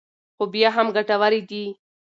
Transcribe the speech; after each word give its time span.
خو 0.35 0.43
بیا 0.53 0.69
هم 0.75 0.87
ګټورې 0.95 1.41
دي. 1.49 1.63